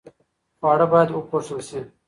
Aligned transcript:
خواړه 0.57 0.85
باید 0.91 1.09
وپوښل 1.13 1.59
شي. 1.69 1.81